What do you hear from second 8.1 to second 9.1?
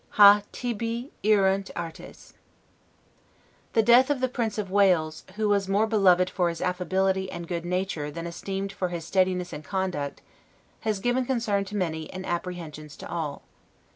esteemed for his